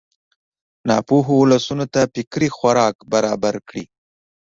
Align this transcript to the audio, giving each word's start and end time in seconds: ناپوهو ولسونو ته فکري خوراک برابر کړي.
ناپوهو 0.87 1.33
ولسونو 1.41 1.85
ته 1.93 2.01
فکري 2.13 2.47
خوراک 2.57 2.95
برابر 3.11 3.55
کړي. 3.67 3.83